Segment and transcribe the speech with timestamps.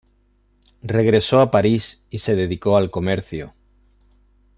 [0.81, 3.53] Regresó a París y se dedicó al comercio.